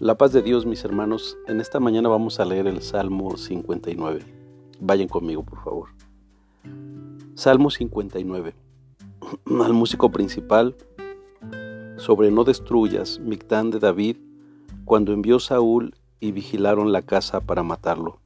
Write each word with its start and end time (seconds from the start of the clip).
La 0.00 0.16
paz 0.16 0.32
de 0.32 0.40
Dios, 0.40 0.64
mis 0.64 0.82
hermanos, 0.82 1.36
en 1.46 1.60
esta 1.60 1.78
mañana 1.78 2.08
vamos 2.08 2.40
a 2.40 2.46
leer 2.46 2.66
el 2.66 2.80
Salmo 2.80 3.36
59. 3.36 4.22
Vayan 4.80 5.08
conmigo, 5.08 5.42
por 5.42 5.62
favor. 5.62 5.88
Salmo 7.34 7.68
59. 7.68 8.54
Al 9.62 9.74
músico 9.74 10.10
principal, 10.10 10.74
sobre 11.98 12.30
no 12.30 12.44
destruyas, 12.44 13.18
Mictán 13.18 13.70
de 13.70 13.78
David, 13.78 14.16
cuando 14.86 15.12
envió 15.12 15.38
Saúl 15.38 15.94
y 16.18 16.32
vigilaron 16.32 16.92
la 16.92 17.02
casa 17.02 17.42
para 17.42 17.62
matarlo. 17.62 18.20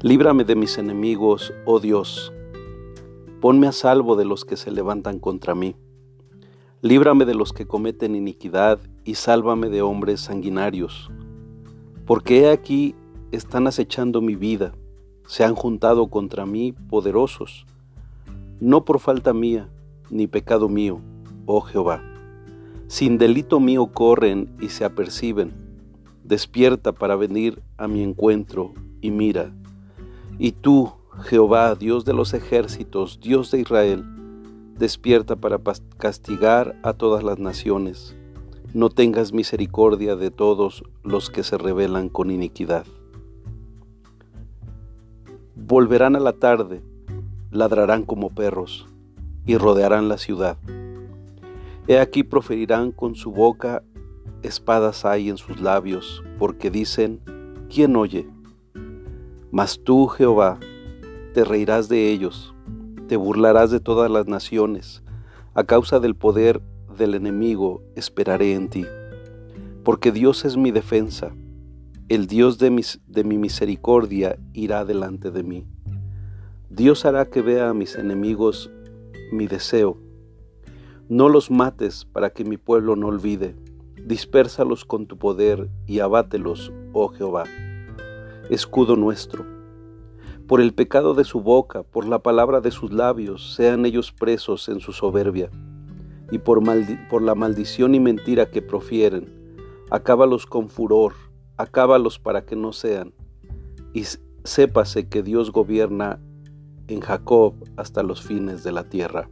Líbrame 0.00 0.44
de 0.44 0.54
mis 0.54 0.78
enemigos, 0.78 1.52
oh 1.64 1.80
Dios. 1.80 2.32
Ponme 3.40 3.66
a 3.66 3.72
salvo 3.72 4.14
de 4.14 4.26
los 4.26 4.44
que 4.44 4.56
se 4.56 4.70
levantan 4.70 5.18
contra 5.18 5.56
mí. 5.56 5.74
Líbrame 6.82 7.24
de 7.24 7.34
los 7.34 7.54
que 7.54 7.66
cometen 7.66 8.14
iniquidad 8.14 8.78
y 9.02 9.14
sálvame 9.14 9.70
de 9.70 9.80
hombres 9.80 10.20
sanguinarios. 10.20 11.10
Porque 12.04 12.40
he 12.40 12.50
aquí 12.50 12.94
están 13.32 13.66
acechando 13.66 14.20
mi 14.20 14.36
vida, 14.36 14.74
se 15.26 15.42
han 15.42 15.54
juntado 15.54 16.08
contra 16.08 16.44
mí 16.44 16.72
poderosos, 16.72 17.64
no 18.60 18.84
por 18.84 19.00
falta 19.00 19.32
mía, 19.32 19.70
ni 20.10 20.26
pecado 20.26 20.68
mío, 20.68 21.00
oh 21.46 21.62
Jehová. 21.62 22.02
Sin 22.88 23.16
delito 23.16 23.58
mío 23.58 23.86
corren 23.86 24.54
y 24.60 24.68
se 24.68 24.84
aperciben. 24.84 25.52
Despierta 26.24 26.92
para 26.92 27.16
venir 27.16 27.62
a 27.78 27.88
mi 27.88 28.02
encuentro 28.02 28.74
y 29.00 29.10
mira. 29.10 29.50
Y 30.38 30.52
tú, 30.52 30.92
Jehová, 31.22 31.74
Dios 31.74 32.04
de 32.04 32.12
los 32.12 32.34
ejércitos, 32.34 33.18
Dios 33.20 33.50
de 33.50 33.60
Israel, 33.60 34.04
despierta 34.78 35.36
para 35.36 35.58
castigar 35.98 36.76
a 36.82 36.92
todas 36.92 37.22
las 37.22 37.38
naciones. 37.38 38.14
No 38.74 38.90
tengas 38.90 39.32
misericordia 39.32 40.16
de 40.16 40.30
todos 40.30 40.84
los 41.02 41.30
que 41.30 41.42
se 41.42 41.56
rebelan 41.56 42.08
con 42.08 42.30
iniquidad. 42.30 42.84
Volverán 45.54 46.14
a 46.14 46.20
la 46.20 46.34
tarde, 46.34 46.82
ladrarán 47.50 48.04
como 48.04 48.30
perros 48.30 48.86
y 49.46 49.56
rodearán 49.56 50.08
la 50.08 50.18
ciudad. 50.18 50.58
He 51.88 51.98
aquí 51.98 52.22
proferirán 52.22 52.92
con 52.92 53.14
su 53.14 53.32
boca, 53.32 53.82
espadas 54.42 55.04
hay 55.04 55.30
en 55.30 55.38
sus 55.38 55.60
labios, 55.60 56.22
porque 56.38 56.70
dicen, 56.70 57.20
¿quién 57.72 57.96
oye? 57.96 58.28
Mas 59.50 59.80
tú, 59.82 60.08
Jehová, 60.08 60.58
te 61.32 61.44
reirás 61.44 61.88
de 61.88 62.10
ellos 62.10 62.55
te 63.06 63.16
burlarás 63.16 63.70
de 63.70 63.80
todas 63.80 64.10
las 64.10 64.26
naciones. 64.26 65.02
A 65.54 65.64
causa 65.64 66.00
del 66.00 66.14
poder 66.14 66.60
del 66.98 67.14
enemigo 67.14 67.82
esperaré 67.94 68.54
en 68.54 68.68
ti. 68.68 68.84
Porque 69.84 70.12
Dios 70.12 70.44
es 70.44 70.56
mi 70.56 70.70
defensa. 70.70 71.32
El 72.08 72.26
Dios 72.26 72.58
de, 72.58 72.70
mi 72.70 73.38
misericordia 73.38 74.38
irá 74.52 74.84
delante 74.84 75.30
de 75.30 75.42
mí. 75.42 75.66
Dios 76.68 77.04
hará 77.04 77.26
que 77.26 77.42
vea 77.42 77.70
a 77.70 77.74
mis 77.74 77.96
enemigos 77.96 78.70
mi 79.32 79.46
deseo. 79.46 79.98
No 81.08 81.28
los 81.28 81.50
mates 81.50 82.04
para 82.04 82.30
que 82.30 82.44
mi 82.44 82.56
pueblo 82.56 82.96
no 82.96 83.08
olvide. 83.08 83.54
Dispérsalos 84.04 84.84
con 84.84 85.06
tu 85.06 85.16
poder 85.16 85.68
y 85.86 86.00
abátelos, 86.00 86.72
oh 86.92 87.08
Jehová. 87.08 87.44
Escudo 88.50 88.96
nuestro 88.96 89.55
por 90.46 90.60
el 90.60 90.74
pecado 90.74 91.14
de 91.14 91.24
su 91.24 91.40
boca, 91.40 91.82
por 91.82 92.06
la 92.06 92.20
palabra 92.20 92.60
de 92.60 92.70
sus 92.70 92.92
labios, 92.92 93.54
sean 93.54 93.84
ellos 93.84 94.12
presos 94.12 94.68
en 94.68 94.78
su 94.78 94.92
soberbia, 94.92 95.50
y 96.30 96.38
por, 96.38 96.62
la 97.22 97.34
maldición 97.34 97.94
y 97.94 98.00
mentira 98.00 98.46
que 98.50 98.62
profieren, 98.62 99.28
acábalos 99.90 100.46
con 100.46 100.68
furor, 100.68 101.14
acábalos 101.56 102.18
para 102.18 102.44
que 102.44 102.54
no 102.54 102.72
sean, 102.72 103.12
y 103.92 104.04
sépase 104.44 105.08
que 105.08 105.22
Dios 105.22 105.50
gobierna 105.50 106.20
en 106.86 107.00
Jacob 107.00 107.54
hasta 107.76 108.04
los 108.04 108.22
fines 108.22 108.62
de 108.62 108.70
la 108.70 108.84
tierra. 108.84 109.28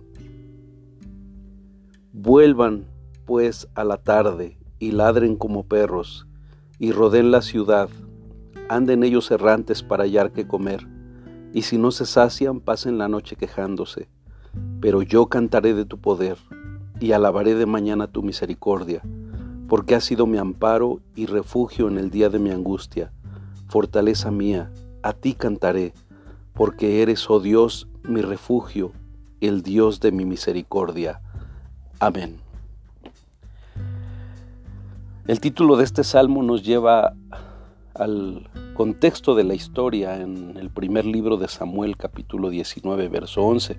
Vuelvan, 2.12 2.86
pues, 3.24 3.68
a 3.74 3.84
la 3.84 3.98
tarde, 3.98 4.58
y 4.80 4.90
ladren 4.90 5.36
como 5.36 5.64
perros, 5.64 6.26
y 6.80 6.90
roden 6.90 7.30
la 7.30 7.42
ciudad, 7.42 7.88
anden 8.68 9.04
ellos 9.04 9.30
errantes 9.30 9.84
para 9.84 10.02
hallar 10.02 10.32
que 10.32 10.48
comer 10.48 10.93
y 11.54 11.62
si 11.62 11.78
no 11.78 11.92
se 11.92 12.04
sacian, 12.04 12.58
pasen 12.58 12.98
la 12.98 13.08
noche 13.08 13.36
quejándose. 13.36 14.08
Pero 14.80 15.02
yo 15.02 15.28
cantaré 15.28 15.72
de 15.72 15.84
tu 15.84 15.98
poder, 15.98 16.36
y 16.98 17.12
alabaré 17.12 17.54
de 17.54 17.64
mañana 17.64 18.08
tu 18.08 18.24
misericordia, 18.24 19.02
porque 19.68 19.94
has 19.94 20.04
sido 20.04 20.26
mi 20.26 20.36
amparo 20.36 21.00
y 21.14 21.26
refugio 21.26 21.86
en 21.86 21.98
el 21.98 22.10
día 22.10 22.28
de 22.28 22.40
mi 22.40 22.50
angustia. 22.50 23.12
Fortaleza 23.68 24.32
mía, 24.32 24.72
a 25.04 25.12
ti 25.12 25.34
cantaré, 25.34 25.94
porque 26.54 27.02
eres, 27.02 27.30
oh 27.30 27.38
Dios, 27.38 27.88
mi 28.02 28.20
refugio, 28.20 28.90
el 29.40 29.62
Dios 29.62 30.00
de 30.00 30.10
mi 30.10 30.24
misericordia. 30.24 31.20
Amén. 32.00 32.38
El 35.28 35.38
título 35.38 35.76
de 35.76 35.84
este 35.84 36.02
salmo 36.02 36.42
nos 36.42 36.64
lleva 36.64 37.14
al 37.94 38.50
contexto 38.74 39.36
de 39.36 39.44
la 39.44 39.54
historia 39.54 40.20
en 40.20 40.56
el 40.56 40.68
primer 40.68 41.06
libro 41.06 41.36
de 41.36 41.46
Samuel 41.46 41.96
capítulo 41.96 42.50
19 42.50 43.08
verso 43.08 43.40
11, 43.42 43.78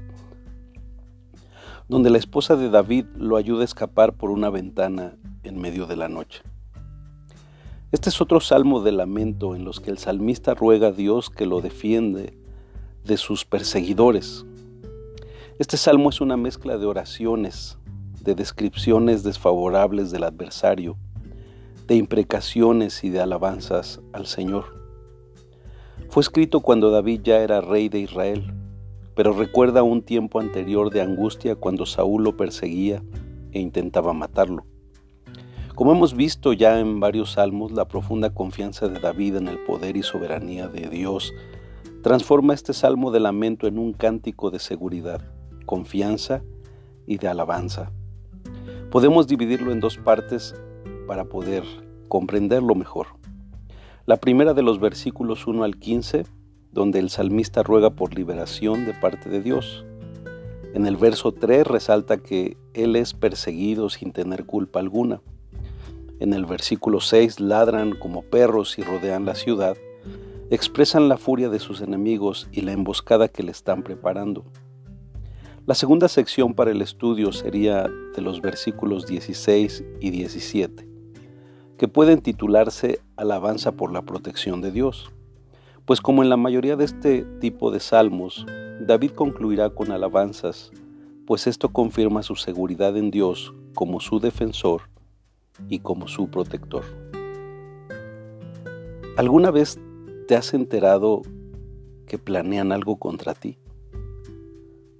donde 1.89 2.09
la 2.09 2.17
esposa 2.17 2.55
de 2.55 2.69
David 2.69 3.05
lo 3.17 3.35
ayuda 3.35 3.63
a 3.63 3.65
escapar 3.65 4.13
por 4.13 4.29
una 4.29 4.49
ventana 4.49 5.17
en 5.43 5.59
medio 5.59 5.85
de 5.85 5.97
la 5.97 6.07
noche. 6.07 6.43
Este 7.91 8.07
es 8.07 8.21
otro 8.21 8.39
salmo 8.39 8.81
de 8.81 8.93
lamento 8.93 9.53
en 9.53 9.65
los 9.65 9.81
que 9.81 9.91
el 9.91 9.97
salmista 9.97 10.53
ruega 10.53 10.87
a 10.87 10.91
Dios 10.93 11.29
que 11.29 11.45
lo 11.45 11.59
defiende 11.59 12.37
de 13.03 13.17
sus 13.17 13.43
perseguidores. 13.43 14.45
Este 15.59 15.75
salmo 15.75 16.09
es 16.09 16.21
una 16.21 16.37
mezcla 16.37 16.77
de 16.77 16.85
oraciones, 16.85 17.77
de 18.21 18.33
descripciones 18.33 19.23
desfavorables 19.23 20.11
del 20.11 20.23
adversario, 20.23 20.95
de 21.85 21.95
imprecaciones 21.95 23.03
y 23.03 23.09
de 23.09 23.19
alabanzas 23.19 23.99
al 24.13 24.25
Señor. 24.25 24.84
Fue 26.09 26.21
escrito 26.21 26.61
cuando 26.61 26.91
David 26.91 27.21
ya 27.23 27.39
era 27.39 27.61
rey 27.61 27.89
de 27.89 27.99
Israel, 27.99 28.53
pero 29.15 29.33
recuerda 29.33 29.83
un 29.83 30.01
tiempo 30.01 30.39
anterior 30.39 30.89
de 30.89 31.01
angustia 31.01 31.55
cuando 31.55 31.85
Saúl 31.85 32.23
lo 32.23 32.37
perseguía 32.37 33.03
e 33.51 33.59
intentaba 33.59 34.13
matarlo. 34.13 34.65
Como 35.75 35.91
hemos 35.91 36.15
visto 36.15 36.53
ya 36.53 36.79
en 36.79 37.01
varios 37.01 37.33
salmos, 37.33 37.73
la 37.73 37.87
profunda 37.87 38.33
confianza 38.33 38.87
de 38.87 38.99
David 38.99 39.35
en 39.35 39.49
el 39.49 39.59
poder 39.59 39.97
y 39.97 40.03
soberanía 40.03 40.69
de 40.69 40.87
Dios 40.89 41.33
transforma 42.01 42.53
este 42.53 42.71
salmo 42.71 43.11
de 43.11 43.19
lamento 43.19 43.67
en 43.67 43.77
un 43.77 43.91
cántico 43.91 44.51
de 44.51 44.59
seguridad, 44.59 45.21
confianza 45.65 46.43
y 47.07 47.17
de 47.17 47.27
alabanza. 47.27 47.91
Podemos 48.89 49.27
dividirlo 49.27 49.71
en 49.71 49.79
dos 49.81 49.97
partes 49.97 50.55
para 51.07 51.25
poder 51.25 51.63
comprenderlo 52.07 52.75
mejor. 52.75 53.07
La 54.07 54.17
primera 54.17 54.53
de 54.53 54.61
los 54.61 54.79
versículos 54.79 55.47
1 55.47 55.63
al 55.63 55.77
15, 55.77 56.27
donde 56.71 56.99
el 56.99 57.09
salmista 57.09 57.63
ruega 57.63 57.89
por 57.89 58.13
liberación 58.13 58.85
de 58.85 58.93
parte 58.93 59.31
de 59.31 59.41
Dios. 59.41 59.83
En 60.75 60.85
el 60.85 60.95
verso 60.95 61.31
3 61.31 61.65
resalta 61.65 62.17
que 62.17 62.55
Él 62.75 62.95
es 62.97 63.15
perseguido 63.15 63.89
sin 63.89 64.11
tener 64.11 64.45
culpa 64.45 64.79
alguna. 64.79 65.21
En 66.19 66.33
el 66.33 66.45
versículo 66.45 67.01
6 67.01 67.39
ladran 67.39 67.95
como 67.95 68.21
perros 68.21 68.77
y 68.77 68.83
rodean 68.83 69.25
la 69.25 69.33
ciudad, 69.33 69.75
expresan 70.51 71.09
la 71.09 71.17
furia 71.17 71.49
de 71.49 71.57
sus 71.57 71.81
enemigos 71.81 72.47
y 72.51 72.61
la 72.61 72.73
emboscada 72.73 73.27
que 73.27 73.41
le 73.41 73.49
están 73.49 73.81
preparando. 73.81 74.45
La 75.65 75.73
segunda 75.73 76.09
sección 76.09 76.53
para 76.53 76.69
el 76.69 76.83
estudio 76.83 77.31
sería 77.31 77.87
de 78.15 78.21
los 78.21 78.39
versículos 78.39 79.07
16 79.07 79.83
y 79.99 80.11
17 80.11 80.94
que 81.77 81.87
pueden 81.87 82.21
titularse 82.21 82.99
Alabanza 83.17 83.73
por 83.73 83.91
la 83.91 84.01
protección 84.03 84.61
de 84.61 84.71
Dios. 84.71 85.11
Pues 85.85 86.01
como 86.01 86.23
en 86.23 86.29
la 86.29 86.37
mayoría 86.37 86.75
de 86.75 86.85
este 86.85 87.23
tipo 87.39 87.71
de 87.71 87.79
salmos, 87.79 88.45
David 88.79 89.11
concluirá 89.11 89.69
con 89.69 89.91
alabanzas, 89.91 90.71
pues 91.27 91.47
esto 91.47 91.69
confirma 91.69 92.23
su 92.23 92.35
seguridad 92.35 92.97
en 92.97 93.11
Dios 93.11 93.53
como 93.73 93.99
su 93.99 94.19
defensor 94.19 94.83
y 95.69 95.79
como 95.79 96.07
su 96.07 96.29
protector. 96.29 96.83
¿Alguna 99.17 99.51
vez 99.51 99.79
te 100.27 100.35
has 100.35 100.53
enterado 100.53 101.21
que 102.07 102.17
planean 102.17 102.71
algo 102.71 102.97
contra 102.97 103.33
ti? 103.33 103.57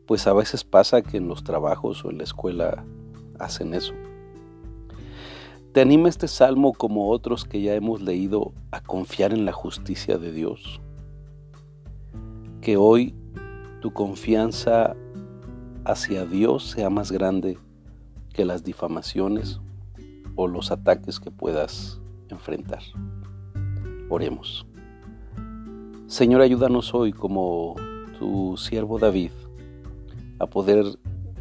Pues 0.06 0.28
a 0.28 0.34
veces 0.34 0.64
pasa 0.64 1.02
que 1.02 1.18
en 1.18 1.28
los 1.28 1.44
trabajos 1.44 2.06
o 2.06 2.12
en 2.12 2.20
la 2.20 2.24
escuela 2.24 2.86
hacen 3.40 3.74
eso. 3.74 3.94
¿Te 5.76 5.82
anima 5.82 6.08
este 6.08 6.30
salmo 6.30 6.72
como 6.72 7.10
otros 7.10 7.44
que 7.44 7.62
ya 7.62 7.74
hemos 7.76 8.02
leído 8.02 8.54
a 8.72 8.80
confiar 8.80 9.34
en 9.34 9.44
la 9.44 9.52
justicia 9.52 10.18
de 10.18 10.32
Dios? 10.32 10.80
Que 12.62 12.78
hoy 12.78 13.14
tu 13.82 13.92
confianza 13.92 14.96
hacia 15.84 16.26
Dios 16.26 16.64
sea 16.64 16.90
más 16.90 17.12
grande 17.12 17.58
que 18.32 18.46
las 18.46 18.64
difamaciones 18.64 19.60
o 20.38 20.48
los 20.48 20.72
ataques 20.72 21.20
que 21.20 21.30
puedas 21.30 22.00
enfrentar. 22.30 22.80
Oremos. 24.08 24.66
Señor, 26.08 26.40
ayúdanos 26.40 26.94
hoy 26.94 27.12
como 27.12 27.76
tu 28.18 28.56
siervo 28.56 28.98
David 28.98 29.32
a 30.40 30.48
poder 30.48 30.86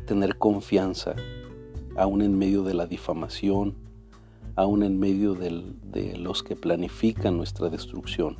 tener 0.08 0.38
confianza 0.38 1.14
aún 1.94 2.20
en 2.20 2.36
medio 2.36 2.64
de 2.64 2.74
la 2.74 2.88
difamación, 2.88 3.83
aún 4.56 4.82
en 4.82 4.98
medio 4.98 5.34
de 5.34 6.16
los 6.18 6.42
que 6.42 6.56
planifican 6.56 7.36
nuestra 7.36 7.68
destrucción. 7.68 8.36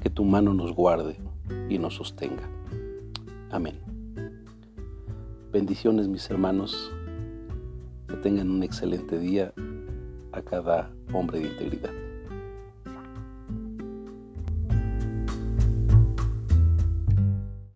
Que 0.00 0.10
tu 0.10 0.24
mano 0.24 0.54
nos 0.54 0.72
guarde 0.72 1.16
y 1.68 1.78
nos 1.78 1.96
sostenga. 1.96 2.48
Amén. 3.50 3.80
Bendiciones 5.52 6.08
mis 6.08 6.28
hermanos. 6.30 6.92
Que 8.06 8.16
tengan 8.16 8.50
un 8.50 8.62
excelente 8.62 9.18
día 9.18 9.52
a 10.32 10.40
cada 10.40 10.90
hombre 11.12 11.40
de 11.40 11.48
integridad. 11.48 12.07